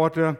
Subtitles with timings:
[0.00, 0.38] Worte,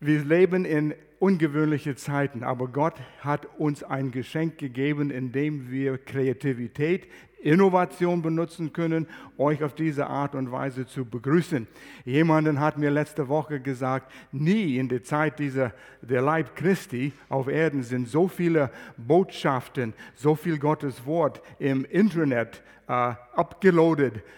[0.00, 7.06] wir leben in ungewöhnliche Zeiten, aber Gott hat uns ein Geschenk gegeben, indem wir Kreativität,
[7.42, 9.06] Innovation benutzen können,
[9.38, 11.66] euch auf diese Art und Weise zu begrüßen.
[12.04, 15.72] Jemanden hat mir letzte Woche gesagt, nie in der Zeit dieser,
[16.02, 22.62] der Leib Christi auf Erden sind so viele Botschaften, so viel Gottes Wort im Internet
[22.90, 23.14] äh,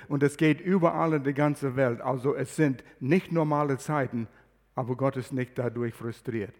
[0.08, 2.00] und es geht überall in der ganzen Welt.
[2.00, 4.28] Also es sind nicht normale Zeiten,
[4.74, 6.52] aber Gott ist nicht dadurch frustriert.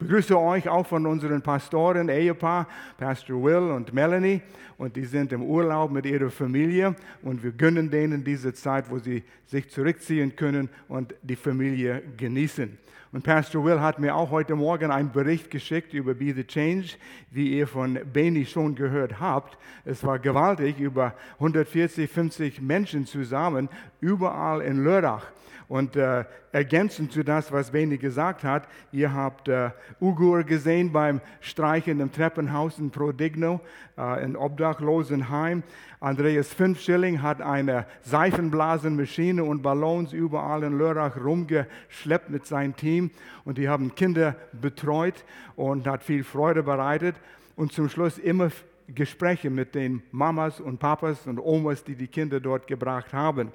[0.00, 4.40] Begrüße euch auch von unseren Pastoren, Ehepaar, Pastor Will und Melanie.
[4.76, 6.94] Und die sind im Urlaub mit ihrer Familie.
[7.22, 12.78] Und wir gönnen denen diese Zeit, wo sie sich zurückziehen können und die Familie genießen.
[13.10, 16.90] Und Pastor Will hat mir auch heute Morgen einen Bericht geschickt über Be the Change,
[17.32, 19.58] wie ihr von Benny schon gehört habt.
[19.84, 23.68] Es war gewaltig, über 140, 50 Menschen zusammen,
[24.00, 25.26] überall in Lörrach.
[25.68, 31.20] Und äh, ergänzend zu das, was Benny gesagt hat, ihr habt äh, Ugur gesehen beim
[31.40, 33.60] Streichen im Treppenhaus in Prodigno,
[33.98, 35.62] äh, in Obdachlosenheim.
[36.00, 43.10] Andreas Fünfschilling hat eine Seifenblasenmaschine und Ballons überall in Lörrach rumgeschleppt mit seinem Team.
[43.44, 45.22] Und die haben Kinder betreut
[45.54, 47.16] und hat viel Freude bereitet.
[47.56, 48.50] Und zum Schluss immer
[48.94, 53.52] Gespräche mit den Mamas und Papas und Omas, die die Kinder dort gebracht haben.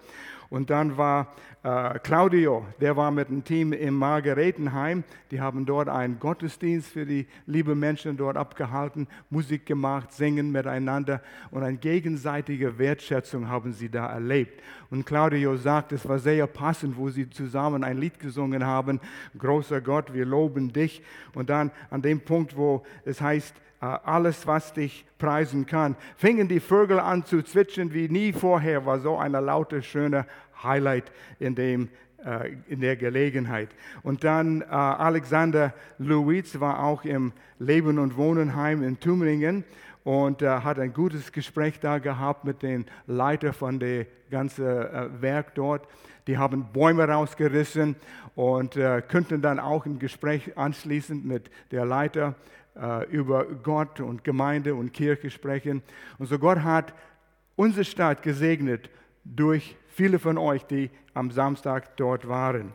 [0.54, 5.04] Und dann war äh, Claudio, der war mit dem Team im Margaretenheim.
[5.32, 11.23] Die haben dort einen Gottesdienst für die lieben Menschen dort abgehalten, Musik gemacht, singen miteinander
[11.50, 14.62] und eine gegenseitige Wertschätzung haben sie da erlebt.
[14.92, 19.00] Und Claudio sagt, es war sehr passend, wo sie zusammen ein Lied gesungen haben,
[19.36, 21.02] großer Gott, wir loben dich.
[21.34, 25.98] Und dann an dem Punkt, wo es heißt, äh, alles, was dich preisen kann.
[26.16, 30.26] Fingen die Vögel an zu zwitschern wie nie vorher, war so eine laute, schöne
[30.64, 31.89] Highlight in, dem,
[32.25, 33.69] äh, in der Gelegenheit.
[34.02, 39.64] Und dann äh, Alexander Luiz war auch im Leben- und Wohnenheim in Tübingen
[40.03, 45.21] und äh, hat ein gutes Gespräch da gehabt mit den Leiter von dem ganzen äh,
[45.21, 45.88] Werk dort.
[46.27, 47.95] Die haben Bäume rausgerissen
[48.36, 52.36] und äh, könnten dann auch im Gespräch anschließend mit der Leiter
[52.76, 55.82] äh, über Gott und Gemeinde und Kirche sprechen.
[56.17, 56.93] Und so Gott hat
[57.55, 58.89] unsere Stadt gesegnet
[59.23, 62.73] durch viele von euch, die am Samstag dort waren.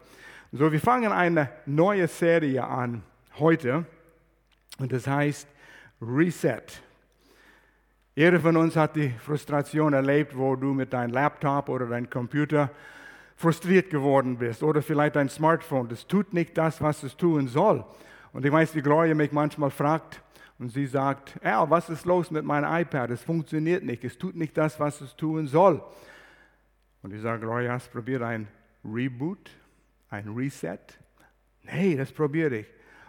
[0.52, 3.02] So, wir fangen eine neue Serie an
[3.38, 3.84] heute
[4.78, 5.48] und das heißt
[6.00, 6.62] Reset.
[8.14, 12.70] Jeder von uns hat die Frustration erlebt, wo du mit deinem Laptop oder deinem Computer
[13.36, 15.88] frustriert geworden bist oder vielleicht dein Smartphone.
[15.88, 17.84] Das tut nicht das, was es tun soll.
[18.32, 20.22] Und ich weiß, wie Gloria mich manchmal fragt
[20.58, 23.10] und sie sagt, Al, was ist los mit meinem iPad?
[23.10, 25.82] Es funktioniert nicht, es tut nicht das, was es tun soll.
[27.02, 28.48] Und ich sage, Gloria, hast du probiert ein
[28.84, 29.50] Reboot,
[30.10, 30.78] ein Reset?
[31.62, 32.66] Nee, das probiere ich.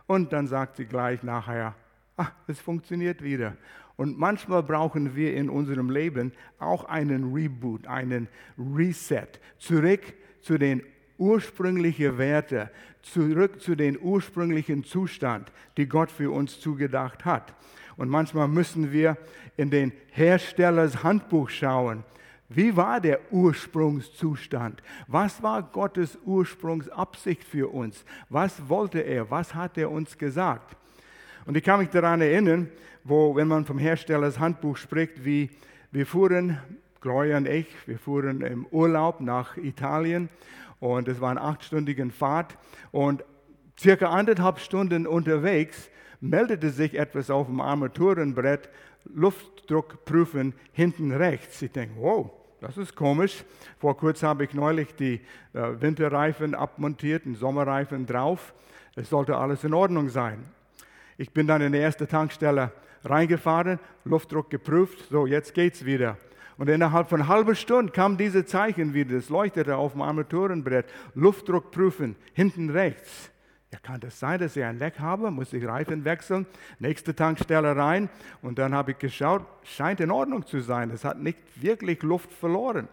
[0.07, 1.75] Und dann sagt sie gleich nachher,
[2.17, 3.55] ah, es funktioniert wieder.
[3.95, 10.01] Und manchmal brauchen wir in unserem Leben auch einen Reboot, einen Reset, zurück
[10.41, 10.83] zu den
[11.17, 17.53] ursprünglichen Werte, zurück zu den ursprünglichen Zustand, die Gott für uns zugedacht hat.
[17.97, 19.17] Und manchmal müssen wir
[19.57, 22.05] in den Herstellers Handbuch schauen.
[22.49, 24.81] Wie war der Ursprungszustand?
[25.07, 28.03] Was war Gottes Ursprungsabsicht für uns?
[28.27, 29.29] Was wollte er?
[29.29, 30.75] Was hat er uns gesagt?
[31.45, 32.69] Und ich kann mich daran erinnern,
[33.03, 35.51] wo, wenn man vom Herstellers Handbuch spricht, wie
[35.91, 36.59] wir fuhren,
[37.01, 40.29] Gloria und ich, wir fuhren im Urlaub nach Italien
[40.79, 42.57] und es war eine achtstündige Fahrt.
[42.91, 43.23] Und
[43.79, 45.89] circa anderthalb Stunden unterwegs
[46.19, 48.69] meldete sich etwas auf dem Armaturenbrett,
[49.05, 51.61] Luftdruck prüfen, hinten rechts.
[51.61, 52.31] Ich denke, wow,
[52.61, 53.43] das ist komisch.
[53.79, 55.21] Vor kurzem habe ich neulich die
[55.53, 58.53] äh, Winterreifen abmontiert, den Sommerreifen drauf.
[58.95, 60.43] Es sollte alles in Ordnung sein.
[61.17, 62.71] Ich bin dann in die erste Tankstelle
[63.03, 66.17] reingefahren, Luftdruck geprüft, so jetzt geht's wieder.
[66.57, 70.85] Und innerhalb von einer halben Stunde kam diese Zeichen wieder, es leuchtete auf dem Armaturenbrett,
[71.15, 73.31] Luftdruck prüfen, hinten rechts.
[73.71, 75.29] Ja, kann das sein, dass ich ein Leck habe?
[75.29, 76.47] Muss ich Reifen wechseln?
[76.79, 78.09] Nächste Tankstelle rein.
[78.41, 80.89] Und dann habe ich geschaut, scheint in Ordnung zu sein.
[80.89, 82.87] Es hat nicht wirklich Luft verloren.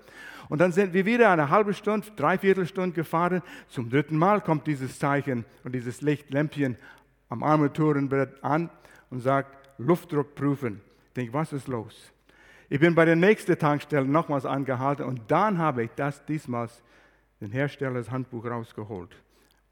[0.49, 3.43] Und dann sind wir wieder eine halbe Stunde, dreiviertel Stunde gefahren.
[3.69, 6.76] Zum dritten Mal kommt dieses Zeichen und dieses Lichtlämpchen
[7.31, 8.70] am Armaturenbrett an
[9.11, 10.81] und sagt, Luftdruck prüfen.
[11.08, 12.12] Ich denke, was ist los?
[12.69, 16.69] Ich bin bei der nächsten Tankstelle nochmals angehalten und dann habe ich das diesmal
[17.40, 19.17] den Herstellers Handbuch rausgeholt.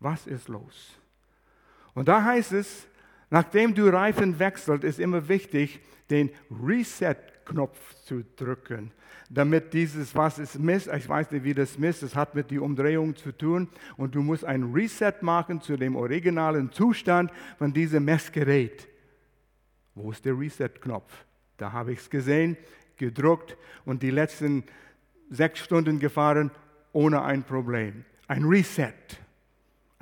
[0.00, 0.99] Was ist los?
[1.94, 2.87] Und da heißt es,
[3.35, 6.31] Nachdem du Reifen wechselst, ist immer wichtig, den
[6.64, 8.93] Reset-Knopf zu drücken,
[9.29, 12.62] damit dieses, was es misst, ich weiß nicht, wie das misst, es hat mit der
[12.62, 18.05] Umdrehung zu tun und du musst ein Reset machen zu dem originalen Zustand von diesem
[18.05, 18.87] Messgerät.
[19.96, 21.12] Wo ist der Reset-Knopf?
[21.56, 22.56] Da habe ich es gesehen,
[22.96, 24.62] gedruckt und die letzten
[25.29, 26.52] sechs Stunden gefahren
[26.93, 28.05] ohne ein Problem.
[28.29, 28.93] Ein Reset,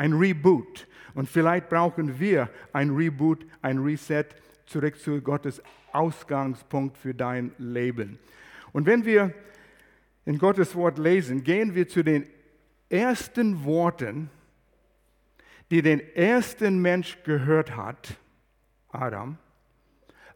[0.03, 0.89] ein Reboot.
[1.15, 4.25] Und vielleicht brauchen wir ein Reboot, ein Reset
[4.67, 5.63] zurück zu Gottes
[5.93, 8.19] Ausgangspunkt für dein Leben.
[8.73, 9.33] Und wenn wir
[10.25, 12.27] in Gottes Wort lesen, gehen wir zu den
[12.89, 14.29] ersten Worten,
[15.71, 18.17] die den ersten Mensch gehört hat,
[18.89, 19.39] Adam,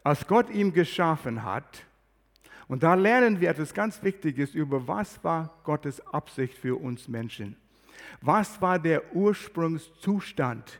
[0.01, 1.85] als Gott ihn geschaffen hat.
[2.69, 7.57] Und da lernen wir etwas ganz Wichtiges über, was war Gottes Absicht für uns Menschen.
[8.21, 10.79] Was war der Ursprungszustand,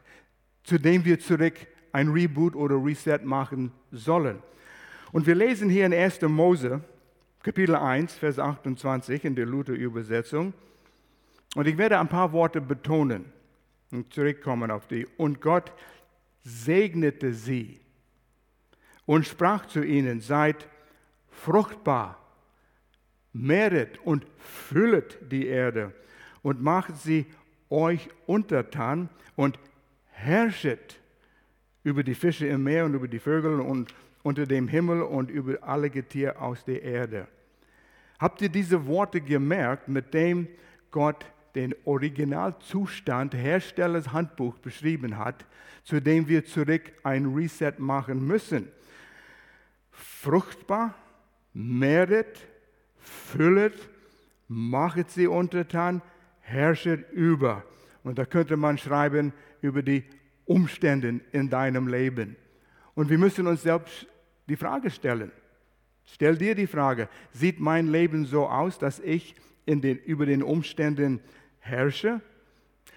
[0.63, 1.55] zu dem wir zurück
[1.91, 4.41] ein Reboot oder Reset machen sollen?
[5.11, 6.21] Und wir lesen hier in 1.
[6.23, 6.81] Mose,
[7.43, 10.53] Kapitel 1, Vers 28 in der Luther-Übersetzung.
[11.55, 13.25] Und ich werde ein paar Worte betonen
[13.91, 15.07] und zurückkommen auf die.
[15.17, 15.71] Und Gott
[16.43, 17.79] segnete sie
[19.05, 20.67] und sprach zu ihnen, seid
[21.29, 22.19] fruchtbar,
[23.33, 25.93] mehret und füllet die Erde
[26.47, 27.25] und macht sie
[27.69, 29.59] euch untertan und
[30.11, 30.97] herrschet
[31.83, 35.61] über die Fische im Meer und über die Vögel und unter dem Himmel und über
[35.61, 37.27] alle Getier aus der Erde.
[38.17, 40.47] Habt ihr diese Worte gemerkt, mit dem
[40.89, 45.45] Gott den Originalzustand Herstellers Handbuch beschrieben hat,
[45.83, 48.69] zu dem wir zurück ein Reset machen müssen?
[49.91, 50.93] Fruchtbar,
[51.53, 52.39] mehret,
[53.01, 53.89] füllet,
[54.47, 56.01] machet sie untertan,
[56.47, 57.63] herrschet über.
[58.03, 60.03] Und da könnte man schreiben über die
[60.45, 62.37] Umstände in deinem Leben.
[62.95, 64.07] Und wir müssen uns selbst
[64.47, 65.31] die Frage stellen.
[66.05, 69.35] Stell dir die Frage, sieht mein Leben so aus, dass ich
[69.67, 71.19] den, über den Umständen
[71.59, 72.21] herrsche?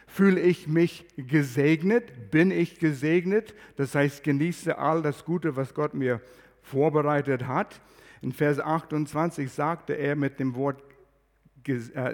[0.07, 2.31] Fühle ich mich gesegnet?
[2.31, 3.55] Bin ich gesegnet?
[3.77, 6.21] Das heißt, genieße all das Gute, was Gott mir
[6.63, 7.81] vorbereitet hat.
[8.23, 10.83] In Vers 28 sagte er mit dem Wort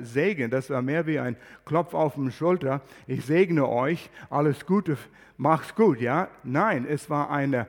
[0.02, 4.96] Segen, das war mehr wie ein Klopf auf den Schulter, ich segne euch, alles Gute,
[5.37, 6.28] mach's gut, ja?
[6.44, 7.66] Nein, es war eine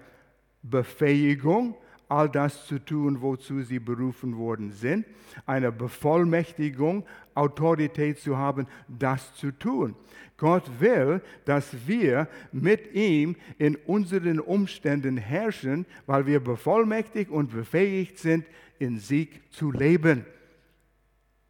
[0.63, 1.75] Befähigung,
[2.09, 5.05] all das zu tun, wozu sie berufen worden sind,
[5.45, 9.95] eine Bevollmächtigung, Autorität zu haben, das zu tun.
[10.37, 18.19] Gott will, dass wir mit ihm in unseren Umständen herrschen, weil wir bevollmächtigt und befähigt
[18.19, 18.45] sind,
[18.79, 20.25] in Sieg zu leben.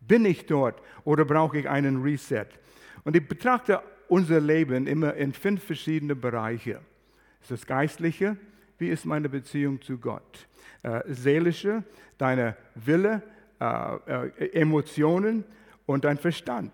[0.07, 2.48] Bin ich dort oder brauche ich einen Reset?
[3.04, 6.80] Und ich betrachte unser Leben immer in fünf verschiedene Bereiche.
[7.42, 8.38] Ist das Geistliche,
[8.77, 10.48] wie ist meine Beziehung zu Gott?
[10.83, 11.83] Äh, seelische,
[12.18, 13.21] deine Wille,
[13.59, 15.44] äh, äh, Emotionen
[15.86, 16.71] und dein Verstand.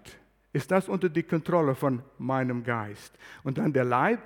[0.52, 3.18] Ist das unter die Kontrolle von meinem Geist?
[3.44, 4.20] Und dann der Leib,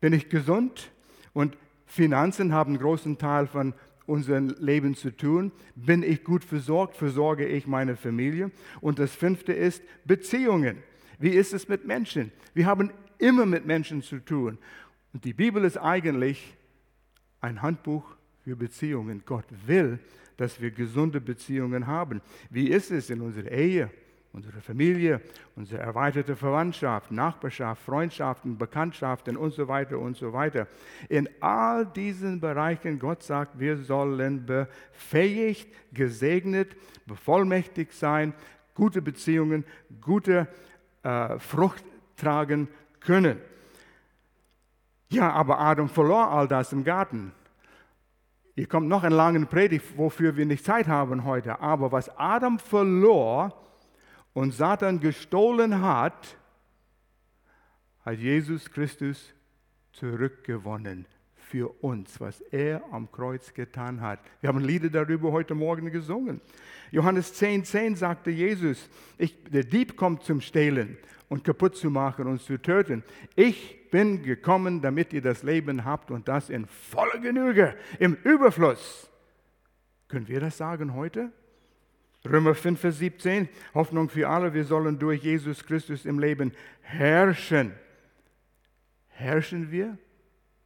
[0.00, 0.90] bin ich gesund?
[1.32, 1.56] Und
[1.86, 3.74] Finanzen haben einen großen Teil von
[4.12, 5.52] unserem Leben zu tun.
[5.74, 6.96] Bin ich gut versorgt?
[6.96, 8.50] Versorge ich meine Familie?
[8.80, 10.82] Und das fünfte ist Beziehungen.
[11.18, 12.30] Wie ist es mit Menschen?
[12.52, 14.58] Wir haben immer mit Menschen zu tun.
[15.14, 16.56] Und die Bibel ist eigentlich
[17.40, 18.04] ein Handbuch
[18.44, 19.22] für Beziehungen.
[19.24, 19.98] Gott will,
[20.36, 22.20] dass wir gesunde Beziehungen haben.
[22.50, 23.90] Wie ist es in unserer Ehe,
[24.32, 25.20] unserer Familie,
[25.56, 30.66] unsere erweiterte Verwandtschaft, Nachbarschaft, Freundschaften, Bekanntschaften und so weiter und so weiter.
[31.08, 36.74] In all diesen Bereichen, Gott sagt, wir sollen befähigt, gesegnet,
[37.06, 38.32] bevollmächtigt sein,
[38.74, 39.64] gute Beziehungen,
[40.00, 40.48] gute
[41.02, 41.84] äh, Frucht
[42.16, 42.68] tragen
[43.00, 43.38] können.
[45.10, 47.32] Ja, aber Adam verlor all das im Garten.
[48.54, 51.60] Hier kommt noch eine lange Predigt, wofür wir nicht Zeit haben heute.
[51.60, 53.58] Aber was Adam verlor
[54.34, 56.36] und Satan gestohlen hat,
[58.04, 59.34] hat Jesus Christus
[59.92, 64.20] zurückgewonnen für uns, was er am Kreuz getan hat.
[64.40, 66.40] Wir haben Lieder darüber heute Morgen gesungen.
[66.90, 70.96] Johannes 10, 10 sagte Jesus, ich, der Dieb kommt zum Stehlen
[71.28, 73.04] und kaputt zu machen und zu töten.
[73.36, 79.10] Ich bin gekommen, damit ihr das Leben habt und das in voller Genüge, im Überfluss.
[80.08, 81.32] Können wir das sagen heute?
[82.24, 86.52] Römer 5, Vers 17, Hoffnung für alle, wir sollen durch Jesus Christus im Leben
[86.82, 87.72] herrschen.
[89.08, 89.98] Herrschen wir?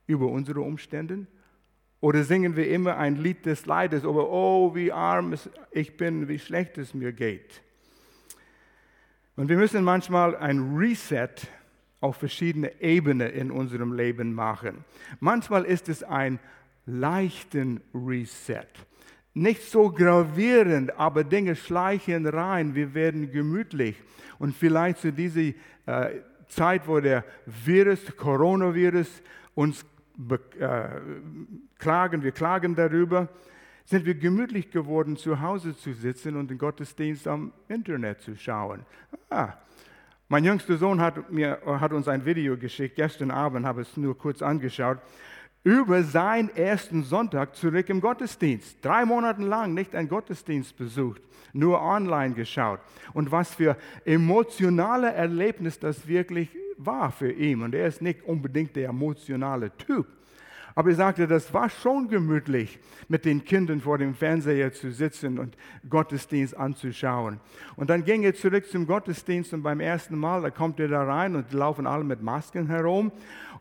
[0.07, 1.27] über unsere Umstände?
[2.01, 5.35] Oder singen wir immer ein Lied des Leides über, oh, wie arm
[5.71, 7.63] ich bin, wie schlecht es mir geht?
[9.35, 11.35] Und wir müssen manchmal ein Reset
[12.01, 14.85] auf verschiedene Ebenen in unserem Leben machen.
[15.21, 16.39] Manchmal ist es ein
[16.85, 18.67] leichten Reset.
[19.39, 22.75] Nicht so gravierend, aber Dinge schleichen rein.
[22.75, 24.03] Wir werden gemütlich.
[24.39, 25.53] Und vielleicht zu dieser
[25.85, 29.23] äh, Zeit, wo der Virus, Coronavirus
[29.55, 29.85] uns
[30.59, 30.89] äh,
[31.79, 33.29] klagen, wir klagen darüber,
[33.85, 38.87] sind wir gemütlich geworden, zu Hause zu sitzen und den Gottesdienst am Internet zu schauen.
[39.29, 39.53] Ah,
[40.31, 43.99] mein jüngster Sohn hat, mir, hat uns ein Video geschickt, gestern Abend habe ich es
[43.99, 44.97] nur kurz angeschaut,
[45.67, 48.79] über seinen ersten Sonntag zurück im Gottesdienst.
[48.83, 51.21] Drei Monate lang nicht einen Gottesdienst besucht,
[51.53, 52.79] nur online geschaut.
[53.15, 57.63] Und was für emotionale Erlebnis das wirklich war für ihn.
[57.63, 60.07] Und er ist nicht unbedingt der emotionale Typ.
[60.79, 62.79] Aber er sagte, das war schon gemütlich,
[63.09, 65.57] mit den Kindern vor dem Fernseher zu sitzen und
[65.89, 67.41] Gottesdienst anzuschauen.
[67.77, 71.03] Und dann ging er zurück zum Gottesdienst und beim ersten Mal, da kommt er da
[71.03, 73.11] rein und laufen alle mit Masken herum.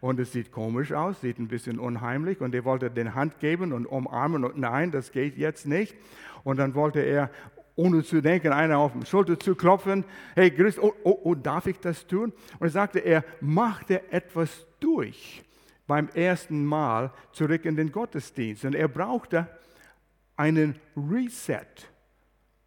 [0.01, 2.41] Und es sieht komisch aus, sieht ein bisschen unheimlich.
[2.41, 4.43] Und er wollte den Hand geben und umarmen.
[4.43, 5.95] Und nein, das geht jetzt nicht.
[6.43, 7.31] Und dann wollte er
[7.77, 10.03] ohne zu denken, einer auf die Schulter zu klopfen.
[10.35, 12.33] Hey, Christ, oh, oh, oh, darf ich das tun?
[12.59, 15.45] Und er sagte, er machte etwas durch
[15.87, 18.65] beim ersten Mal zurück in den Gottesdienst.
[18.65, 19.47] Und er brauchte
[20.35, 21.89] einen Reset.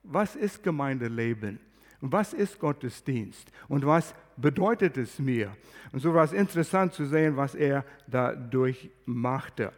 [0.02, 1.60] Was ist Gemeindeleben?
[2.00, 3.50] Was ist Gottesdienst?
[3.68, 5.56] Und was bedeutet es mir?
[5.92, 9.72] Und so war es interessant zu sehen, was er dadurch machte.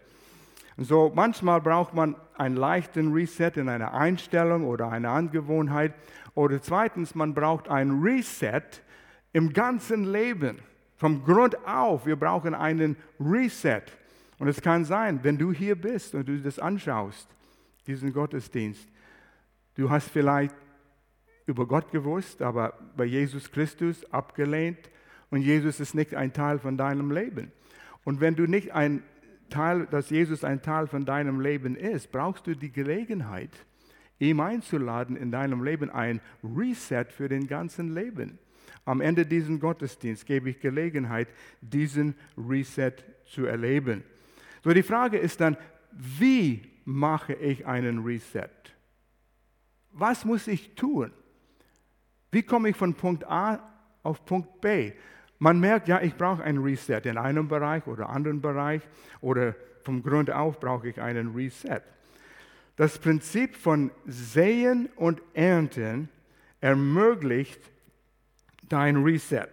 [0.77, 5.95] Und so manchmal braucht man einen leichten Reset in einer Einstellung oder einer Angewohnheit.
[6.35, 8.63] Oder zweitens, man braucht ein Reset
[9.33, 10.59] im ganzen Leben.
[11.01, 13.85] Vom Grund auf, wir brauchen einen Reset.
[14.39, 17.27] Und es kann sein, wenn du hier bist und du das anschaust,
[17.87, 18.87] diesen Gottesdienst,
[19.77, 20.55] du hast vielleicht
[21.47, 24.91] über Gott gewusst, aber bei Jesus Christus abgelehnt
[25.31, 27.51] und Jesus ist nicht ein Teil von deinem Leben.
[28.05, 29.03] Und wenn du nicht ein
[29.49, 33.53] Teil, dass Jesus ein Teil von deinem Leben ist, brauchst du die Gelegenheit,
[34.19, 38.39] ihm einzuladen in deinem Leben, ein Reset für den ganzen Leben.
[38.85, 41.29] Am Ende dieses Gottesdienst gebe ich Gelegenheit,
[41.61, 42.93] diesen Reset
[43.27, 44.03] zu erleben.
[44.65, 45.57] So, die Frage ist dann,
[45.93, 48.49] wie mache ich einen Reset?
[49.93, 51.13] Was muss ich tun?
[52.31, 53.61] Wie komme ich von Punkt A
[54.03, 54.93] auf Punkt B?
[55.39, 58.83] Man merkt, ja, ich brauche einen Reset in einem Bereich oder anderen Bereich
[59.21, 61.81] oder vom Grund auf brauche ich einen Reset.
[62.77, 66.09] Das Prinzip von Säen und Ernten
[66.61, 67.61] ermöglicht
[68.71, 69.51] dein Reset.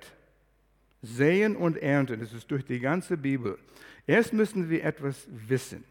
[1.01, 3.57] Säen und Ernten, das ist durch die ganze Bibel.
[4.05, 5.83] Erst müssen wir etwas wissen.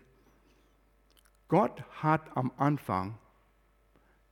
[1.49, 3.18] Gott hat am Anfang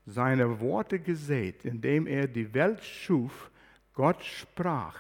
[0.07, 3.51] seine Worte gesät, indem er die Welt schuf.
[3.95, 4.99] Gott sprach.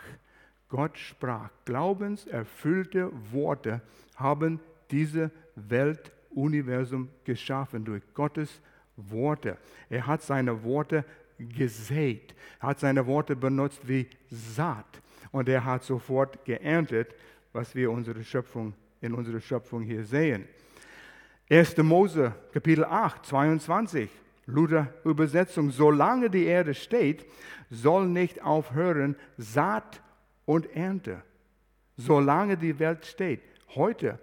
[0.68, 1.50] Gott sprach.
[1.64, 3.80] Glaubenserfüllte Worte
[4.16, 4.60] haben
[4.90, 8.60] diese Weltuniversum geschaffen durch Gottes
[8.96, 9.58] Worte.
[9.88, 11.04] Er hat seine Worte
[11.38, 12.34] gesät.
[12.60, 15.00] Er hat seine Worte benutzt wie Saat.
[15.32, 17.14] Und er hat sofort geerntet,
[17.52, 20.46] was wir unsere Schöpfung, in unserer Schöpfung hier sehen.
[21.50, 21.76] 1.
[21.78, 24.08] Mose, Kapitel 8, 22,
[24.46, 25.70] Luther Übersetzung.
[25.70, 27.26] Solange die Erde steht,
[27.70, 30.00] soll nicht aufhören Saat
[30.46, 31.22] und Ernte.
[31.96, 33.40] Solange die Welt steht.
[33.74, 34.18] Heute,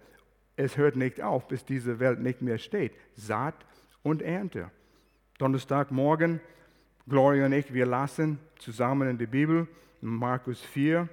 [0.55, 2.93] es hört nicht auf, bis diese Welt nicht mehr steht.
[3.15, 3.55] Saat
[4.03, 4.71] und Ernte.
[5.37, 6.39] Donnerstagmorgen
[7.07, 9.67] Gloria und ich, wir lassen zusammen in die Bibel,
[10.01, 11.07] Markus 4,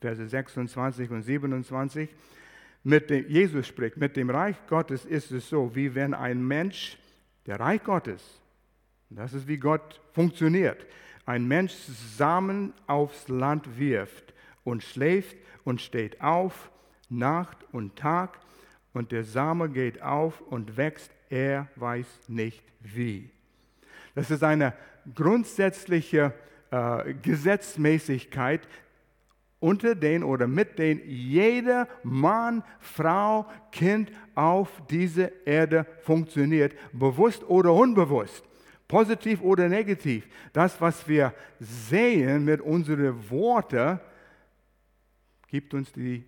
[0.00, 2.08] Verse 26 und 27.
[2.82, 6.98] Mit dem, Jesus spricht, mit dem Reich Gottes ist es so, wie wenn ein Mensch,
[7.46, 8.40] der Reich Gottes,
[9.10, 10.86] das ist wie Gott funktioniert,
[11.26, 11.74] ein Mensch
[12.16, 14.32] Samen aufs Land wirft
[14.64, 16.70] und schläft und steht auf,
[17.08, 18.38] Nacht und Tag,
[18.92, 23.30] und der Same geht auf und wächst, er weiß nicht wie.
[24.14, 24.74] Das ist eine
[25.14, 26.32] grundsätzliche
[26.70, 28.66] äh, Gesetzmäßigkeit,
[29.60, 37.72] unter den oder mit denen jeder Mann, Frau, Kind auf dieser Erde funktioniert, bewusst oder
[37.72, 38.42] unbewusst,
[38.88, 40.26] positiv oder negativ.
[40.54, 44.00] Das, was wir sehen mit unseren Worten,
[45.48, 46.24] gibt uns die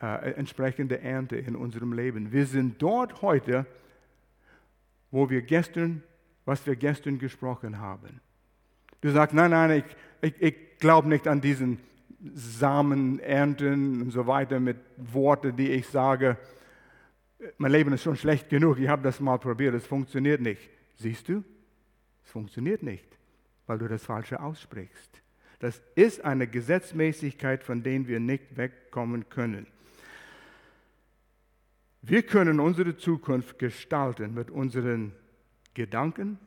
[0.00, 2.32] äh, entsprechende Ernte in unserem Leben.
[2.32, 3.66] Wir sind dort heute,
[5.10, 6.02] wo wir gestern
[6.46, 8.20] was wir gestern gesprochen haben.
[9.02, 9.82] Du sagst, nein, nein,
[10.22, 11.78] ich, ich, ich glaube nicht an diesen
[12.32, 16.38] Samen ernten und so weiter mit Worten, die ich sage.
[17.58, 20.70] Mein Leben ist schon schlecht genug, ich habe das mal probiert, es funktioniert nicht.
[20.96, 21.44] Siehst du?
[22.24, 23.06] Es funktioniert nicht,
[23.66, 25.22] weil du das Falsche aussprichst.
[25.58, 29.66] Das ist eine Gesetzmäßigkeit, von der wir nicht wegkommen können.
[32.02, 35.12] Wir können unsere Zukunft gestalten mit unseren
[35.76, 36.38] Gedanken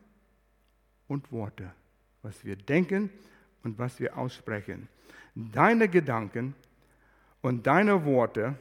[1.08, 1.70] und Worten,
[2.24, 3.12] was wir denken
[3.64, 4.90] und was wir aussprechen.
[5.36, 6.56] Deine Gedanken
[7.42, 8.56] und deine Worte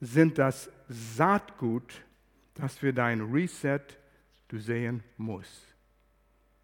[0.00, 2.02] sind das Saatgut,
[2.54, 3.82] das für dein Reset
[4.48, 5.74] du sehen musst.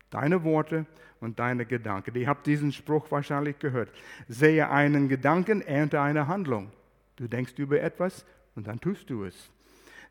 [0.09, 0.87] Deine Worte
[1.21, 2.17] und deine Gedanken.
[2.17, 3.91] Ihr habt diesen Spruch wahrscheinlich gehört.
[4.27, 6.73] Sehe einen Gedanken, ernte eine Handlung.
[7.17, 8.25] Du denkst über etwas
[8.55, 9.51] und dann tust du es.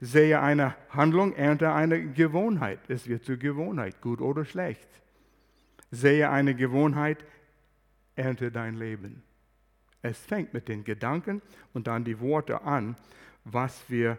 [0.04, 2.90] Sehe eine Handlung, ernte eine Gewohnheit.
[2.90, 4.90] Es wird zur Gewohnheit, gut oder schlecht.
[5.92, 7.24] Sehe eine Gewohnheit,
[8.18, 9.24] ernte dein Leben.
[10.02, 11.42] Es fängt mit den Gedanken
[11.72, 12.98] und dann die Worte an,
[13.46, 14.18] was wir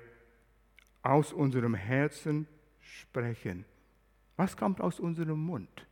[1.03, 2.47] aus unserem Herzen
[2.81, 3.67] sprechen.
[4.39, 5.87] Was kommt aus unserem Mund?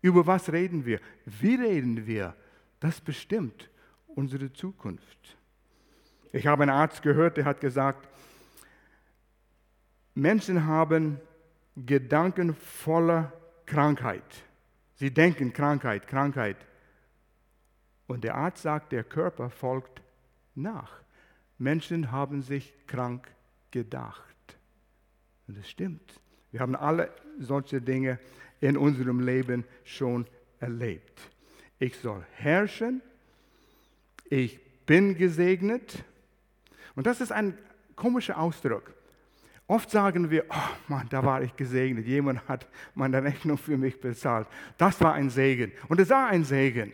[0.00, 0.98] Über was reden wir?
[1.26, 2.34] Wie reden wir?
[2.80, 3.70] Das bestimmt
[4.08, 5.36] unsere Zukunft.
[6.32, 8.08] Ich habe einen Arzt gehört, der hat gesagt,
[10.14, 11.20] Menschen haben
[11.76, 13.32] Gedanken voller
[13.66, 14.44] Krankheit.
[14.94, 16.56] Sie denken Krankheit, Krankheit.
[18.06, 20.02] Und der Arzt sagt, der Körper folgt
[20.54, 21.00] nach.
[21.58, 23.26] Menschen haben sich krank
[23.70, 24.58] gedacht.
[25.48, 26.20] Und es stimmt.
[26.50, 28.18] Wir haben alle solche Dinge
[28.60, 30.26] in unserem Leben schon
[30.60, 31.20] erlebt.
[31.78, 33.00] Ich soll herrschen.
[34.24, 36.04] Ich bin gesegnet.
[36.94, 37.56] Und das ist ein
[37.96, 38.94] komischer Ausdruck.
[39.72, 42.06] Oft sagen wir, oh Mann, da war ich gesegnet.
[42.06, 44.46] Jemand hat meine Rechnung für mich bezahlt.
[44.76, 45.72] Das war ein Segen.
[45.88, 46.92] Und es war ein Segen.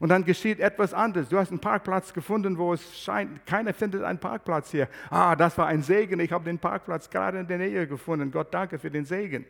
[0.00, 1.30] Und dann geschieht etwas anderes.
[1.30, 4.86] Du hast einen Parkplatz gefunden, wo es scheint, keiner findet einen Parkplatz hier.
[5.08, 6.20] Ah, das war ein Segen.
[6.20, 8.30] Ich habe den Parkplatz gerade in der Nähe gefunden.
[8.30, 9.46] Gott danke für den Segen.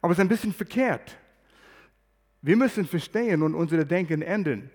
[0.00, 1.18] Aber es ist ein bisschen verkehrt.
[2.40, 4.70] Wir müssen verstehen und unsere Denken ändern.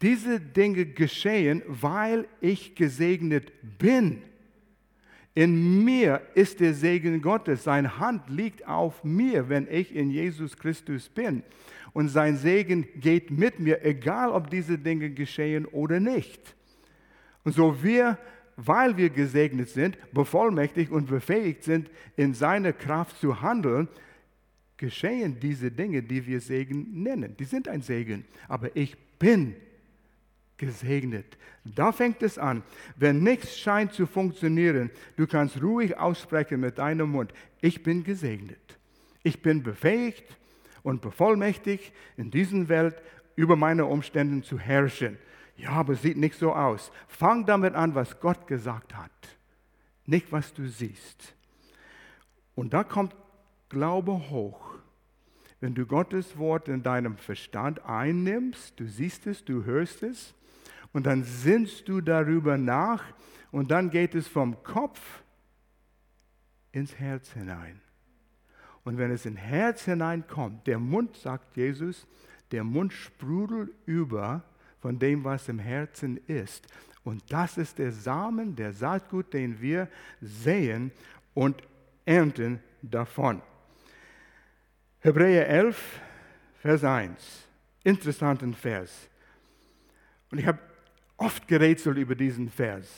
[0.00, 4.22] Diese Dinge geschehen, weil ich gesegnet bin.
[5.34, 7.64] In mir ist der Segen Gottes.
[7.64, 11.42] Seine Hand liegt auf mir, wenn ich in Jesus Christus bin
[11.92, 16.54] und sein Segen geht mit mir, egal ob diese Dinge geschehen oder nicht.
[17.42, 18.18] Und so wir,
[18.56, 23.88] weil wir gesegnet sind, bevollmächtigt und befähigt sind, in seiner Kraft zu handeln,
[24.76, 27.36] geschehen diese Dinge, die wir Segen nennen.
[27.38, 29.54] Die sind ein Segen, aber ich bin
[30.56, 31.36] gesegnet.
[31.64, 32.62] Da fängt es an.
[32.96, 38.78] Wenn nichts scheint zu funktionieren, du kannst ruhig aussprechen mit deinem Mund, ich bin gesegnet.
[39.22, 40.36] Ich bin befähigt,
[40.84, 43.02] und bevollmächtigt, in dieser Welt
[43.34, 45.18] über meine Umstände zu herrschen.
[45.56, 46.92] Ja, aber es sieht nicht so aus.
[47.08, 49.10] Fang damit an, was Gott gesagt hat,
[50.06, 51.34] nicht was du siehst.
[52.54, 53.16] Und da kommt
[53.70, 54.60] Glaube hoch.
[55.58, 60.34] Wenn du Gottes Wort in deinem Verstand einnimmst, du siehst es, du hörst es,
[60.94, 63.04] und dann sinnst du darüber nach,
[63.50, 65.22] und dann geht es vom Kopf
[66.72, 67.80] ins Herz hinein.
[68.82, 72.06] Und wenn es ins Herz hineinkommt, der Mund, sagt Jesus,
[72.50, 74.42] der Mund sprudelt über
[74.80, 76.66] von dem, was im Herzen ist.
[77.04, 79.88] Und das ist der Samen, der Saatgut, den wir
[80.20, 80.90] sehen
[81.32, 81.62] und
[82.04, 83.40] ernten davon.
[85.00, 86.00] Hebräer 11,
[86.60, 87.48] Vers 1.
[87.84, 89.08] Interessanten Vers.
[90.30, 90.58] Und ich habe
[91.16, 92.88] oft gerätselt über diesen Vers.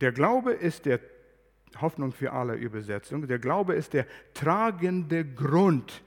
[0.00, 1.00] Der Glaube ist der
[1.80, 3.26] Hoffnung für alle Übersetzung.
[3.26, 6.02] Der Glaube ist der tragende Grund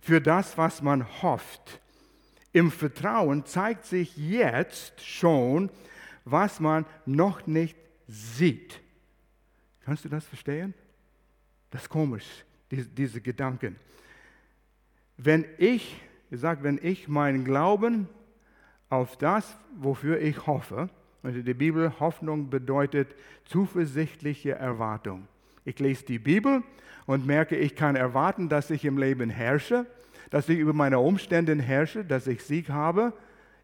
[0.00, 1.80] für das, was man hofft.
[2.52, 5.70] Im Vertrauen zeigt sich jetzt schon,
[6.24, 8.80] was man noch nicht sieht.
[9.84, 10.74] Kannst du das verstehen?
[11.70, 13.76] Das ist komisch, diese, Gedanken.
[15.16, 15.96] Wenn ich,
[16.30, 18.08] ich sage, wenn ich meinen Glauben
[18.92, 20.90] auf das, wofür ich hoffe,
[21.22, 25.28] und in der Bibel Hoffnung bedeutet zuversichtliche Erwartung.
[25.64, 26.62] Ich lese die Bibel
[27.06, 29.86] und merke, ich kann erwarten, dass ich im Leben herrsche,
[30.30, 33.14] dass ich über meine Umstände herrsche, dass ich Sieg habe.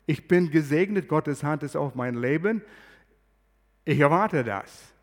[0.07, 2.63] Ich bin gesegnet, Gottes Hand ist auf mein Leben.
[3.85, 4.95] Ich erwarte das.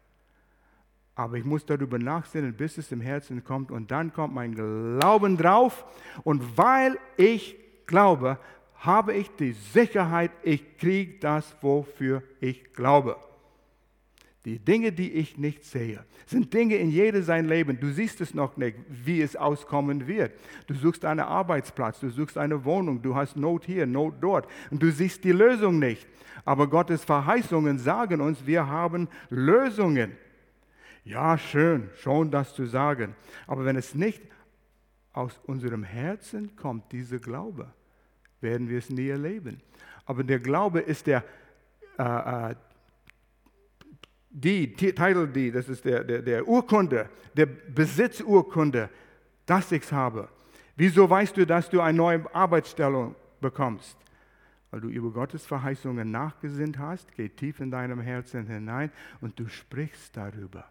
[1.13, 5.37] Aber ich muss darüber nachsinnen, bis es im Herzen kommt und dann kommt mein Glauben
[5.37, 5.85] drauf.
[6.23, 8.39] Und weil ich glaube,
[8.77, 13.17] habe ich die Sicherheit, ich kriege das, wofür ich glaube.
[14.45, 17.79] Die Dinge, die ich nicht sehe, sind Dinge in jedem sein Leben.
[17.79, 20.33] Du siehst es noch nicht, wie es auskommen wird.
[20.67, 24.83] Du suchst einen Arbeitsplatz, du suchst eine Wohnung, du hast Not hier, Not dort und
[24.83, 26.05] du siehst die Lösung nicht.
[26.45, 30.11] Aber Gottes Verheißungen sagen uns, wir haben Lösungen.
[31.03, 33.15] Ja, schön, schon das zu sagen.
[33.47, 34.21] Aber wenn es nicht
[35.11, 37.73] aus unserem Herzen kommt, diese Glaube,
[38.41, 39.61] werden wir es nie erleben.
[40.05, 41.23] Aber der Glaube ist der
[41.97, 42.55] äh, äh,
[44.29, 48.89] die, Title D, das ist der, der, der Urkunde, der Besitzurkunde,
[49.45, 50.27] dass ich es habe.
[50.75, 53.97] Wieso weißt du, dass du eine neue Arbeitsstellung bekommst?
[54.71, 59.47] Weil du über Gottes Verheißungen nachgesinnt hast, geh tief in deinem Herzen hinein und du
[59.47, 60.65] sprichst darüber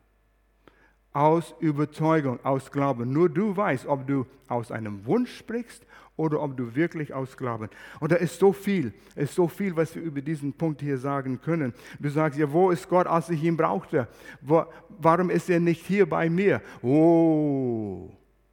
[1.14, 3.12] aus Überzeugung, aus Glauben.
[3.12, 7.70] Nur du weißt, ob du aus einem Wunsch sprichst oder ob du wirklich aus Glauben.
[8.00, 11.40] Und da ist so viel, ist so viel, was wir über diesen Punkt hier sagen
[11.40, 11.72] können.
[11.98, 14.09] Du sagst, ja, wo ist Gott, als ich ihn brauchte?
[14.40, 16.61] Wo, warum ist er nicht hier bei mir?
[16.83, 18.11] Oh,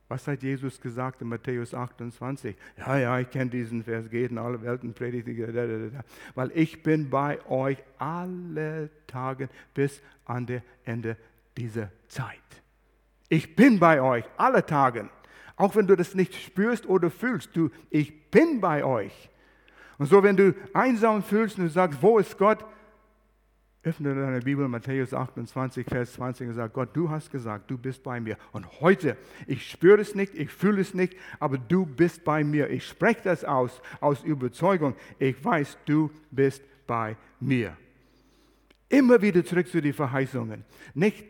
[0.08, 2.56] was hat Jesus gesagt in Matthäus 28?
[2.78, 5.28] Ja, ja, ich kenne diesen Vers, geht in alle Welten, predigt,
[6.36, 11.15] weil ich bin bei euch alle Tage bis an der Ende
[11.57, 12.37] dieser Zeit.
[13.29, 15.09] Ich bin bei euch alle Tage.
[15.55, 19.29] Auch wenn du das nicht spürst oder fühlst, du, ich bin bei euch.
[19.97, 22.65] Und so, wenn du einsam fühlst und du sagst, wo ist Gott?
[23.83, 28.03] Öffne deine Bibel, Matthäus 28, Vers 20 und sag, Gott, du hast gesagt, du bist
[28.03, 28.37] bei mir.
[28.51, 32.69] Und heute, ich spüre es nicht, ich fühle es nicht, aber du bist bei mir.
[32.69, 34.95] Ich spreche das aus, aus Überzeugung.
[35.17, 37.75] Ich weiß, du bist bei mir.
[38.87, 40.63] Immer wieder zurück zu den Verheißungen.
[40.93, 41.25] Nicht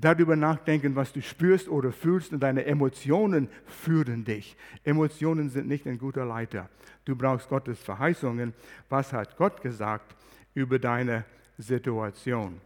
[0.00, 4.56] darüber nachdenken, was du spürst oder fühlst und deine Emotionen führen dich.
[4.82, 6.68] Emotionen sind nicht ein guter Leiter.
[7.04, 8.52] Du brauchst Gottes Verheißungen.
[8.88, 10.16] Was hat Gott gesagt
[10.54, 11.24] über deine
[11.58, 12.60] Situation?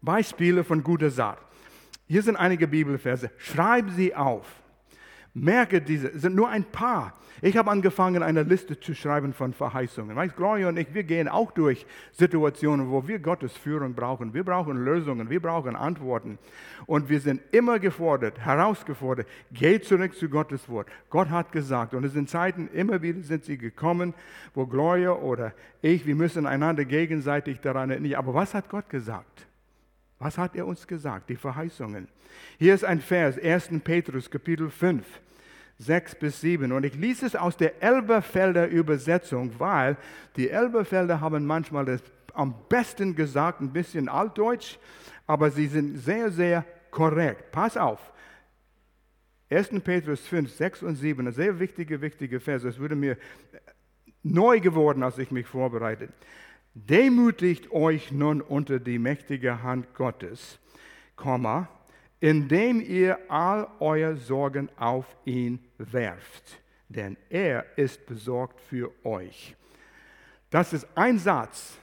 [0.00, 1.38] Beispiele von guter Saat.
[2.06, 3.30] Hier sind einige Bibelverse.
[3.36, 4.46] Schreib sie auf.
[5.34, 7.14] Merke diese, es sind nur ein paar.
[7.40, 10.16] Ich habe angefangen, eine Liste zu schreiben von Verheißungen.
[10.16, 14.34] Weißt, Gloria und ich, wir gehen auch durch Situationen, wo wir Gottes Führung brauchen.
[14.34, 16.38] Wir brauchen Lösungen, wir brauchen Antworten.
[16.86, 20.88] Und wir sind immer gefordert, herausgefordert, geh zurück zu Gottes Wort.
[21.10, 24.14] Gott hat gesagt, und es sind Zeiten, immer wieder sind sie gekommen,
[24.54, 28.14] wo Gloria oder ich, wir müssen einander gegenseitig daran erinnern.
[28.14, 29.47] Aber was hat Gott gesagt?
[30.18, 31.30] Was hat er uns gesagt?
[31.30, 32.08] Die Verheißungen.
[32.58, 33.70] Hier ist ein Vers, 1.
[33.84, 35.04] Petrus, Kapitel 5.
[35.78, 36.72] 6 bis 7.
[36.72, 39.96] Und ich lese es aus der Elberfelder Übersetzung, weil
[40.36, 42.02] die Elberfelder haben manchmal das
[42.34, 44.78] am besten gesagt, ein bisschen altdeutsch,
[45.26, 47.50] aber sie sind sehr, sehr korrekt.
[47.52, 48.12] Pass auf.
[49.50, 49.70] 1.
[49.82, 52.62] Petrus 5, 6 und 7, ein sehr wichtige, wichtige Vers.
[52.62, 53.16] Das wurde mir
[54.22, 56.10] neu geworden, als ich mich vorbereitet.
[56.86, 60.60] Demütigt euch nun unter die mächtige Hand Gottes,
[61.16, 61.68] Komma,
[62.20, 69.56] indem ihr all eure Sorgen auf ihn werft, denn er ist besorgt für euch.
[70.50, 71.76] Das ist ein Satz.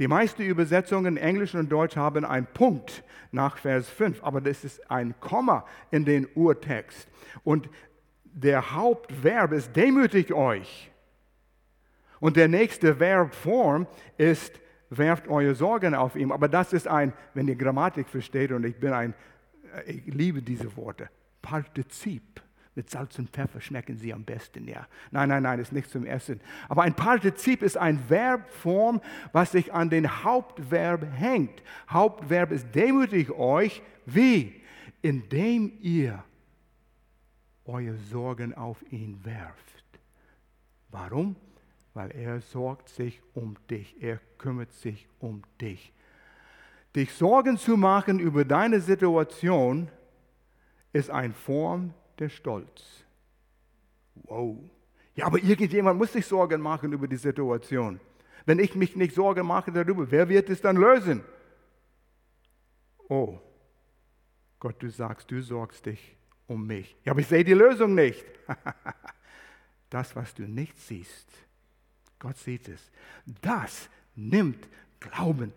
[0.00, 4.90] Die meisten Übersetzungen, Englisch und Deutsch, haben einen Punkt nach Vers 5, aber das ist
[4.90, 7.06] ein Komma in den Urtext.
[7.44, 7.68] Und
[8.24, 10.91] der Hauptverb ist demütigt euch.
[12.22, 16.30] Und der nächste Verbform ist werft eure Sorgen auf ihn.
[16.30, 19.12] Aber das ist ein, wenn ihr Grammatik versteht, und ich bin ein
[19.86, 21.08] ich liebe diese Worte.
[21.40, 22.40] Partizip.
[22.76, 24.86] Mit Salz und Pfeffer schmecken sie am besten, ja.
[25.10, 26.40] Nein, nein, nein, ist nicht zum Essen.
[26.68, 29.00] Aber ein Partizip ist eine Verbform,
[29.32, 31.60] was sich an den Hauptverb hängt.
[31.90, 33.82] Hauptverb ist demütig euch.
[34.06, 34.62] Wie?
[35.02, 36.22] Indem ihr
[37.64, 40.00] eure Sorgen auf ihn werft.
[40.88, 41.34] Warum?
[41.94, 43.96] Weil er sorgt sich um dich.
[44.00, 45.92] Er kümmert sich um dich.
[46.94, 49.88] Dich Sorgen zu machen über deine Situation
[50.92, 53.04] ist eine Form der Stolz.
[54.14, 54.58] Wow.
[55.14, 58.00] Ja, aber irgendjemand muss sich Sorgen machen über die Situation.
[58.44, 61.22] Wenn ich mich nicht Sorgen mache darüber, wer wird es dann lösen?
[63.08, 63.38] Oh,
[64.58, 66.96] Gott, du sagst, du sorgst dich um mich.
[67.04, 68.24] Ja, aber ich sehe die Lösung nicht.
[69.90, 71.28] das, was du nicht siehst,
[72.22, 72.80] Gott sieht es.
[73.40, 74.68] Das nimmt
[75.00, 75.52] Glauben,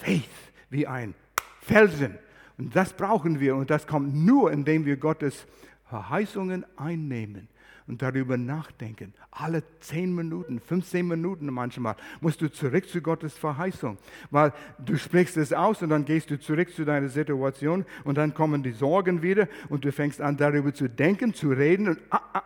[0.00, 0.24] Faith
[0.70, 1.14] wie ein
[1.60, 2.16] Felsen.
[2.56, 5.46] Und das brauchen wir und das kommt nur, indem wir Gottes
[5.90, 7.48] Verheißungen einnehmen
[7.86, 9.12] und darüber nachdenken.
[9.30, 13.98] Alle 10 Minuten, 15 Minuten manchmal musst du zurück zu Gottes Verheißung,
[14.30, 18.32] weil du sprichst es aus und dann gehst du zurück zu deiner Situation und dann
[18.32, 22.22] kommen die Sorgen wieder und du fängst an darüber zu denken, zu reden und ah,
[22.32, 22.42] ah,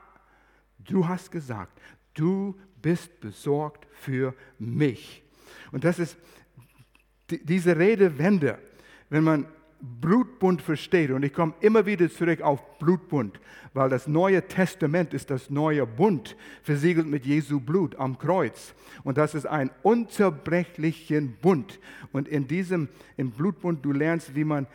[0.80, 1.80] du hast gesagt,
[2.20, 5.22] du bist besorgt für mich.
[5.72, 6.16] Und das ist
[7.30, 8.58] diese Redewende,
[9.08, 9.46] wenn man
[9.80, 13.40] Blutbund versteht, und ich komme immer wieder zurück auf Blutbund,
[13.72, 18.74] weil das Neue Testament ist das neue Bund, versiegelt mit Jesu Blut am Kreuz.
[19.04, 21.78] Und das ist ein unzerbrechlichen Bund.
[22.12, 24.66] Und in diesem im Blutbund, du lernst, wie man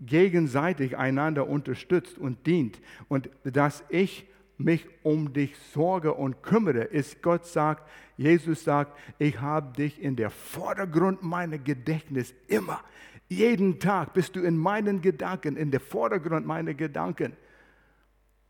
[0.00, 2.80] gegenseitig einander unterstützt und dient.
[3.08, 4.26] Und dass ich
[4.60, 10.16] mich um dich sorge und kümmere, ist Gott sagt, Jesus sagt, ich habe dich in
[10.16, 12.80] der Vordergrund meiner Gedächtnis immer.
[13.28, 17.36] Jeden Tag bist du in meinen Gedanken, in der Vordergrund meiner Gedanken.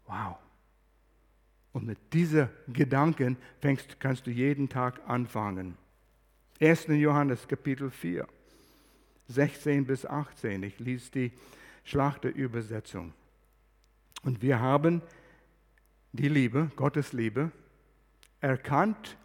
[0.06, 0.36] Wow.
[1.72, 5.76] Und mit diesen Gedanken fängst, kannst du jeden Tag anfangen.
[6.60, 6.88] 1.
[6.88, 8.26] Johannes Kapitel 4,
[9.28, 10.62] 16 bis 18.
[10.64, 11.32] Ich lese die
[11.84, 13.12] Schlachterübersetzung.
[14.22, 15.02] Und wir haben
[16.12, 17.50] die Liebe, Gottes Liebe,
[18.40, 19.16] erkannt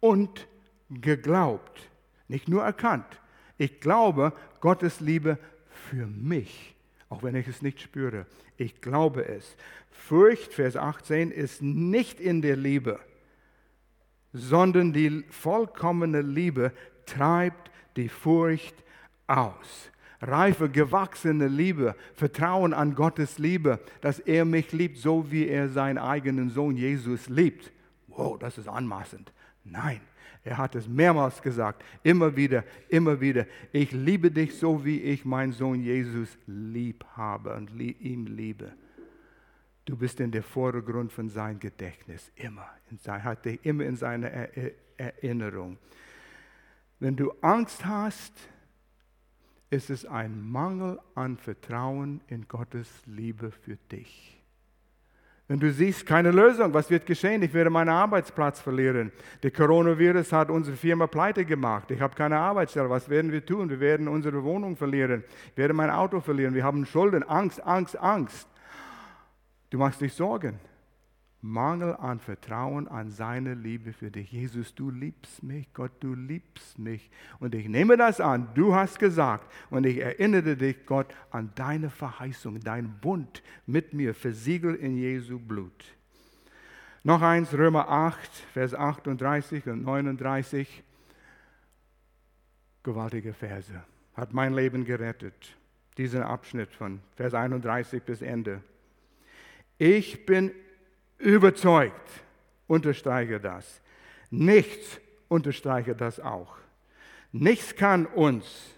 [0.00, 0.46] und
[0.90, 1.90] geglaubt.
[2.28, 3.20] Nicht nur erkannt.
[3.56, 5.38] Ich glaube Gottes Liebe
[5.68, 6.74] für mich,
[7.08, 8.26] auch wenn ich es nicht spüre.
[8.56, 9.56] Ich glaube es.
[9.90, 13.00] Furcht, Vers 18, ist nicht in der Liebe,
[14.32, 16.72] sondern die vollkommene Liebe
[17.06, 18.74] treibt die Furcht
[19.26, 25.68] aus reife, gewachsene Liebe, Vertrauen an Gottes Liebe, dass er mich liebt, so wie er
[25.68, 27.70] seinen eigenen Sohn Jesus liebt.
[28.08, 29.32] Wow, das ist anmaßend.
[29.64, 30.00] Nein,
[30.44, 33.46] er hat es mehrmals gesagt, immer wieder, immer wieder.
[33.72, 38.72] Ich liebe dich so, wie ich meinen Sohn Jesus lieb habe und ihm liebe.
[39.84, 42.68] Du bist in der Vordergrund von seinem Gedächtnis, immer.
[43.04, 44.28] Er hat dich immer in seiner
[44.96, 45.78] Erinnerung.
[47.00, 48.32] Wenn du Angst hast,
[49.70, 54.38] ist es ein Mangel an Vertrauen in Gottes Liebe für dich.
[55.46, 57.42] Wenn du siehst, keine Lösung, was wird geschehen?
[57.42, 59.10] Ich werde meinen Arbeitsplatz verlieren.
[59.42, 61.90] Der Coronavirus hat unsere Firma pleite gemacht.
[61.90, 62.90] Ich habe keine Arbeitsstelle.
[62.90, 63.70] Was werden wir tun?
[63.70, 65.24] Wir werden unsere Wohnung verlieren.
[65.50, 66.54] Ich werde mein Auto verlieren.
[66.54, 67.22] Wir haben Schulden.
[67.22, 68.46] Angst, Angst, Angst.
[69.70, 70.60] Du machst dich Sorgen.
[71.40, 74.32] Mangel an Vertrauen an seine Liebe für dich.
[74.32, 77.10] Jesus, du liebst mich, Gott, du liebst mich.
[77.38, 79.52] Und ich nehme das an, du hast gesagt.
[79.70, 85.38] Und ich erinnere dich, Gott, an deine Verheißung, dein Bund mit mir, versiegelt in Jesu
[85.38, 85.84] Blut.
[87.04, 90.82] Noch eins, Römer 8, Vers 38 und 39.
[92.82, 93.80] Gewaltige Verse.
[94.14, 95.56] Hat mein Leben gerettet.
[95.96, 98.60] Diesen Abschnitt von Vers 31 bis Ende.
[99.78, 100.50] Ich bin
[101.18, 102.08] überzeugt,
[102.66, 103.80] unterstreiche das.
[104.30, 106.56] Nichts unterstreiche das auch.
[107.32, 108.74] Nichts kann uns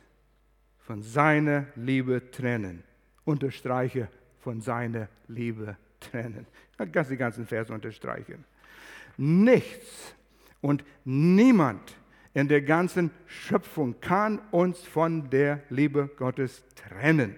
[0.79, 2.83] von seiner Liebe trennen.
[3.25, 4.09] Unterstreiche
[4.41, 6.47] von seiner Liebe trennen.
[6.73, 8.45] Ich kann die ganzen Verse unterstreichen.
[9.17, 10.15] Nichts
[10.61, 11.95] und niemand
[12.33, 17.37] in der ganzen Schöpfung kann uns von der Liebe Gottes trennen.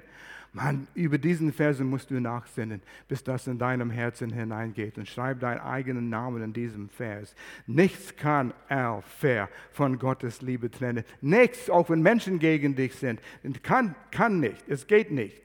[0.54, 4.98] Mann, über diesen Versen musst du nachsinnen, bis das in deinem Herzen hineingeht.
[4.98, 7.34] Und schreib deinen eigenen Namen in diesem Vers.
[7.66, 11.04] Nichts kann Alpha von Gottes Liebe trennen.
[11.22, 13.20] Nichts, auch wenn Menschen gegen dich sind.
[13.62, 14.68] Kann, kann nicht.
[14.68, 15.40] Es geht nicht.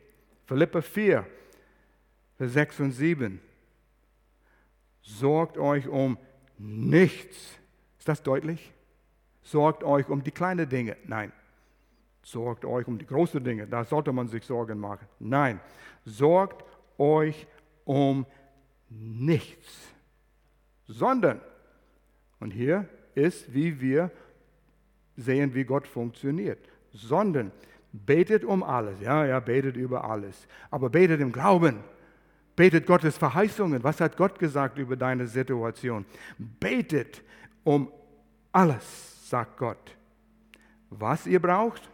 [0.45, 1.25] Philippa 4,
[2.37, 3.39] Vers 6 und 7.
[5.01, 6.17] Sorgt euch um
[6.57, 7.57] nichts.
[7.97, 8.73] Ist das deutlich?
[9.41, 10.97] Sorgt euch um die kleinen Dinge.
[11.05, 11.31] Nein,
[12.27, 15.07] sorgt euch um die großen Dinge, da sollte man sich Sorgen machen.
[15.17, 15.61] Nein,
[16.03, 16.65] sorgt
[16.97, 17.47] euch
[17.85, 18.25] um
[18.89, 19.93] nichts,
[20.87, 21.39] sondern,
[22.41, 24.11] und hier ist, wie wir
[25.15, 26.59] sehen, wie Gott funktioniert,
[26.91, 27.51] sondern
[27.93, 31.79] betet um alles, ja, ja, betet über alles, aber betet im Glauben.
[32.57, 33.83] Betet Gottes Verheißungen.
[33.83, 36.05] Was hat Gott gesagt über deine Situation?
[36.59, 37.21] Betet
[37.63, 37.91] um
[38.51, 39.95] alles, sagt Gott.
[40.89, 41.87] Was ihr braucht,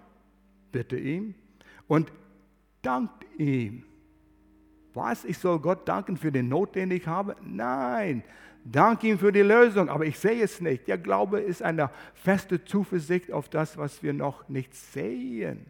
[0.73, 1.35] bitte ihm
[1.87, 2.11] und
[2.81, 3.85] dankt ihm.
[4.93, 5.23] Was?
[5.23, 7.37] Ich soll Gott danken für den Not, den ich habe?
[7.41, 8.23] Nein.
[8.65, 10.87] Dank ihm für die Lösung, aber ich sehe es nicht.
[10.87, 15.65] Der Glaube ist eine feste Zuversicht auf das, was wir noch nicht sehen.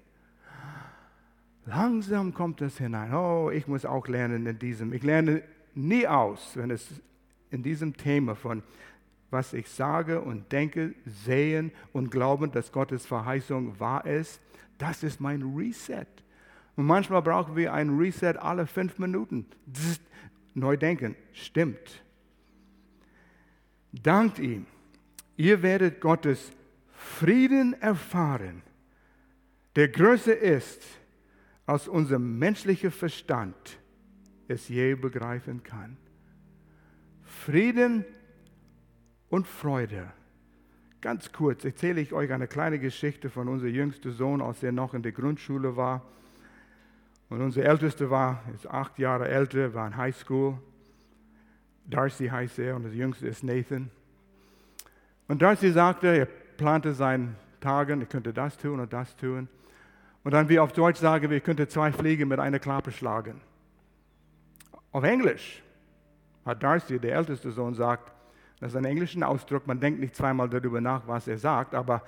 [1.66, 3.14] Langsam kommt es hinein.
[3.14, 4.94] Oh, ich muss auch lernen in diesem.
[4.94, 5.44] Ich lerne
[5.76, 7.02] nie aus, wenn es
[7.52, 8.64] in diesem Thema von
[9.34, 14.40] was ich sage und denke, sehen und glauben, dass Gottes Verheißung wahr ist.
[14.84, 16.08] Das ist mein Reset.
[16.76, 19.46] Und manchmal brauchen wir ein Reset alle fünf Minuten.
[20.56, 22.04] Neu denken, stimmt.
[23.94, 24.66] Dankt ihm.
[25.38, 26.52] Ihr werdet Gottes
[26.92, 28.62] Frieden erfahren,
[29.78, 30.84] der größer ist,
[31.66, 33.80] als unser menschlicher Verstand
[34.50, 35.96] es je begreifen kann.
[37.24, 38.04] Frieden
[39.30, 40.12] und Freude
[41.04, 44.94] Ganz kurz erzähle ich euch eine kleine Geschichte von unserem jüngsten Sohn, als er noch
[44.94, 46.02] in der Grundschule war.
[47.28, 50.58] Und unser Ältester war, ist acht Jahre älter, war in High School.
[51.84, 53.92] Darcy heißt er und das Jüngste ist Nathan.
[55.28, 59.50] Und Darcy sagte, er plante seinen Tagen, er könnte das tun und das tun.
[60.24, 63.42] Und dann, wie auf Deutsch sagen wir, könnte zwei Fliegen mit einer Klappe schlagen.
[64.94, 65.62] Auf Englisch.
[66.46, 68.14] hat Darcy, der älteste Sohn, sagt,
[68.64, 72.02] das ist ein englischer Ausdruck, man denkt nicht zweimal darüber nach, was er sagt, aber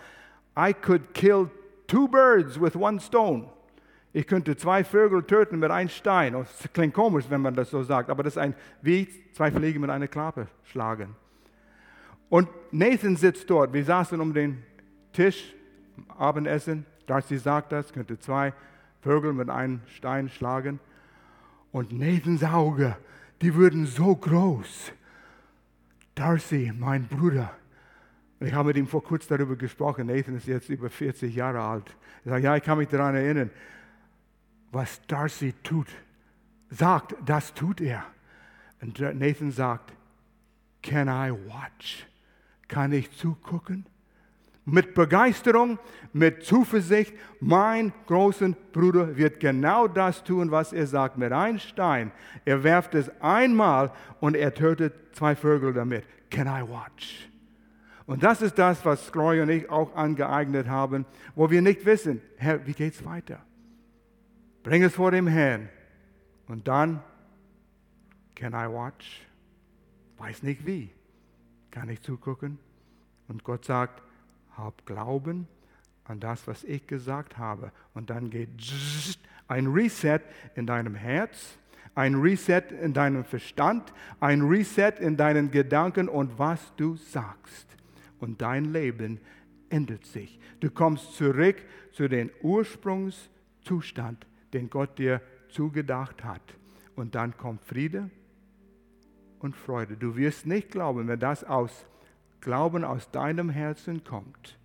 [0.57, 1.49] I could kill
[1.85, 3.49] two birds with one stone.
[4.13, 6.31] Ich könnte zwei Vögel töten mit einem Stein.
[6.31, 9.81] Das klingt komisch, wenn man das so sagt, aber das ist ein, wie zwei Fliegen
[9.81, 11.17] mit einer Klappe schlagen.
[12.29, 13.73] Und Nathan sitzt dort.
[13.73, 14.63] Wir saßen um den
[15.11, 15.53] Tisch,
[16.17, 16.85] Abendessen.
[17.05, 18.53] Darcy sagt das, könnte zwei
[19.01, 20.79] Vögel mit einem Stein schlagen.
[21.73, 22.95] Und Nathans Auge,
[23.41, 24.93] die würden so groß.
[26.15, 27.53] Darcy, mein Bruder,
[28.39, 30.07] ich habe mit ihm vor kurzem darüber gesprochen.
[30.07, 31.95] Nathan ist jetzt über 40 Jahre alt.
[32.23, 33.49] Er sagt, ja, ich kann mich daran erinnern,
[34.71, 35.87] was Darcy tut,
[36.69, 38.05] sagt, das tut er.
[38.81, 39.93] Und Nathan sagt,
[40.81, 42.07] can I watch?
[42.67, 43.85] Kann ich zugucken?
[44.65, 45.77] Mit Begeisterung,
[46.11, 51.17] mit Zuversicht, mein großer Bruder wird genau das tun, was er sagt.
[51.17, 52.11] Mit einem Stein.
[52.45, 56.03] Er werft es einmal und er tötet zwei Vögel damit.
[56.31, 57.29] Can I watch?
[58.07, 62.21] Und das ist das, was Gloria und ich auch angeeignet haben, wo wir nicht wissen,
[62.37, 63.43] Herr, wie geht es weiter?
[64.63, 65.69] Bring es vor dem Herrn.
[66.47, 67.01] Und dann,
[68.35, 69.21] can I watch?
[70.17, 70.91] Weiß nicht wie.
[71.71, 72.57] Kann ich zugucken?
[73.27, 74.01] Und Gott sagt,
[74.57, 75.47] hab Glauben
[76.03, 77.71] an das, was ich gesagt habe.
[77.93, 78.49] Und dann geht
[79.47, 80.19] ein Reset
[80.55, 81.57] in deinem Herz,
[81.95, 87.75] ein Reset in deinem Verstand, ein Reset in deinen Gedanken und was du sagst
[88.19, 89.19] und dein Leben
[89.69, 90.39] ändert sich.
[90.59, 91.57] Du kommst zurück
[91.91, 96.41] zu dem Ursprungszustand, den Gott dir zugedacht hat.
[96.95, 98.09] Und dann kommt Friede
[99.39, 99.97] und Freude.
[99.97, 101.85] Du wirst nicht glauben, wenn das aus
[102.45, 104.59] Glauben aus deinem Herzen kommt,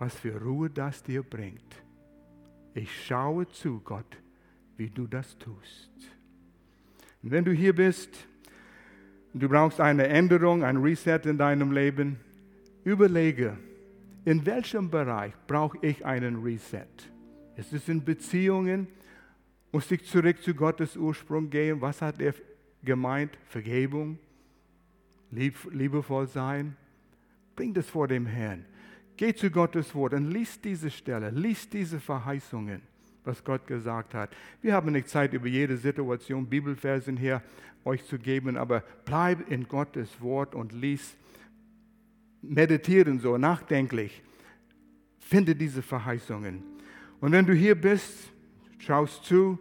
[0.00, 1.76] was für Ruhe das dir bringt.
[2.74, 4.18] Ich schaue zu, Gott,
[4.76, 5.92] wie du das tust.
[7.22, 8.26] Und wenn du hier bist,
[9.32, 12.18] du brauchst eine Änderung, ein Reset in deinem Leben,
[12.82, 13.56] Überlege,
[14.24, 16.88] in welchem Bereich brauche ich einen Reset?
[17.54, 18.88] Ist es in Beziehungen?
[19.70, 21.80] Muss ich zurück zu Gottes Ursprung gehen?
[21.80, 22.34] Was hat er
[22.82, 23.38] gemeint?
[23.50, 24.18] Vergebung?
[25.30, 26.76] Lieb, liebevoll sein?
[27.58, 28.64] Bring das vor dem Herrn.
[29.16, 32.80] Geh zu Gottes Wort und lies diese Stelle, lies diese Verheißungen,
[33.24, 34.30] was Gott gesagt hat.
[34.62, 37.42] Wir haben nicht Zeit, über jede Situation Bibelversen her
[37.84, 41.16] euch zu geben, aber bleib in Gottes Wort und lies
[42.42, 44.22] meditieren, so nachdenklich.
[45.18, 46.62] Finde diese Verheißungen.
[47.20, 48.30] Und wenn du hier bist,
[48.78, 49.58] schaust zu,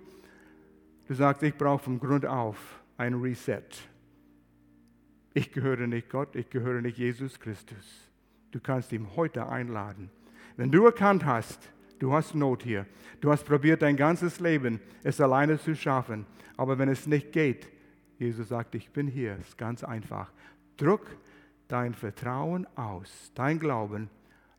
[1.07, 3.63] du sagst, ich brauche vom Grund auf ein Reset.
[5.37, 8.09] Ich gehöre nicht Gott, ich gehöre nicht Jesus Christus.
[8.49, 10.09] Du kannst ihn heute einladen.
[10.55, 11.69] Wenn du erkannt hast,
[11.99, 12.87] du hast Not hier,
[13.21, 17.67] du hast probiert dein ganzes Leben, es alleine zu schaffen, aber wenn es nicht geht,
[18.17, 20.31] Jesus sagt, ich bin hier, es ist ganz einfach.
[20.75, 21.05] Druck
[21.67, 24.09] dein Vertrauen aus, dein Glauben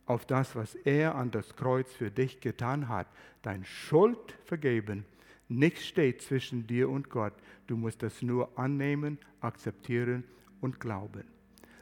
[0.06, 3.08] auf das, was er an das Kreuz für dich getan hat,
[3.42, 5.04] dein Schuld vergeben.
[5.48, 7.34] Nichts steht zwischen dir und Gott.
[7.66, 10.22] Du musst das nur annehmen, akzeptieren
[10.60, 11.24] und glauben.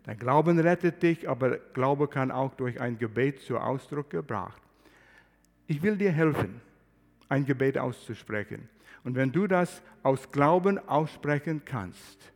[0.05, 4.62] Dein Glauben rettet dich, aber Glaube kann auch durch ein Gebet zu Ausdruck gebracht.
[5.67, 6.61] Ich will dir helfen,
[7.29, 8.69] ein Gebet auszusprechen.
[9.03, 12.33] Und wenn du das aus Glauben aussprechen kannst,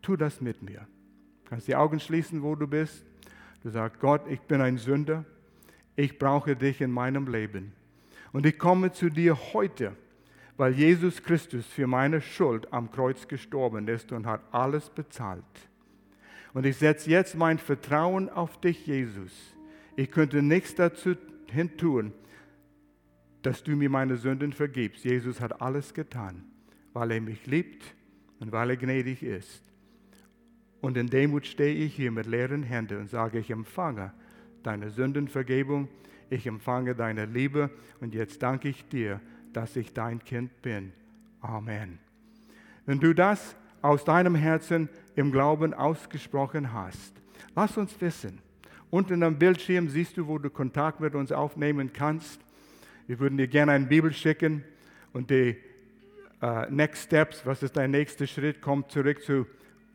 [0.00, 0.86] tu das mit mir.
[1.44, 3.04] Du kannst die Augen schließen, wo du bist.
[3.62, 5.24] Du sagst, Gott, ich bin ein Sünder.
[5.96, 7.72] Ich brauche dich in meinem Leben.
[8.32, 9.96] Und ich komme zu dir heute,
[10.56, 15.44] weil Jesus Christus für meine Schuld am Kreuz gestorben ist und hat alles bezahlt.
[16.58, 19.30] Und ich setze jetzt mein Vertrauen auf dich, Jesus.
[19.94, 21.14] Ich könnte nichts dazu
[21.52, 22.12] hin tun,
[23.42, 25.04] dass du mir meine Sünden vergibst.
[25.04, 26.42] Jesus hat alles getan,
[26.94, 27.84] weil er mich liebt
[28.40, 29.62] und weil er gnädig ist.
[30.80, 34.12] Und in Demut stehe ich hier mit leeren Händen und sage, ich empfange
[34.64, 35.86] deine Sündenvergebung,
[36.28, 39.20] ich empfange deine Liebe und jetzt danke ich dir,
[39.52, 40.92] dass ich dein Kind bin.
[41.40, 42.00] Amen.
[42.84, 47.12] Wenn du das aus deinem Herzen im Glauben ausgesprochen hast,
[47.54, 48.38] lass uns wissen.
[48.90, 52.40] Unten am Bildschirm siehst du, wo du Kontakt mit uns aufnehmen kannst.
[53.06, 54.64] Wir würden dir gerne eine Bibel schicken
[55.12, 55.56] und die
[56.42, 59.46] uh, Next Steps, was ist dein nächster Schritt, kommt zurück zu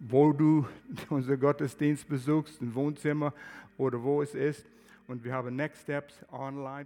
[0.10, 0.66] wo du
[1.10, 3.34] unseren Gottesdienst besuchst, ein Wohnzimmer
[3.78, 4.66] oder wo es ist.
[5.08, 6.82] Und wir haben Next Steps online.